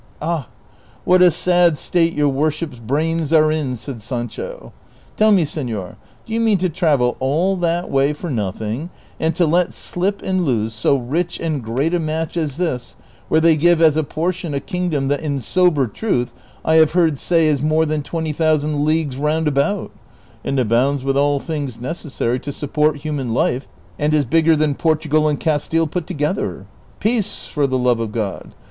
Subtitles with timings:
[0.23, 0.47] "Ah!
[1.05, 4.73] what a sad state your worship's brains are in!" said Sancho."
[5.15, 9.45] Tell me, seiior, do you mean to travel all that way for nothing, and to
[9.45, 12.95] let slip and lose so rich and great a match as this
[13.29, 16.33] Avhere they give as a portion a kingdom that in sober truth
[16.65, 19.91] I have heard say is more than twenty thousand leagues round about,
[20.43, 23.67] and abounds with all things necessary to support human life,
[23.99, 26.65] and is bigger than Portugal and Castile put to gether?
[26.99, 28.55] Peace, for the love of God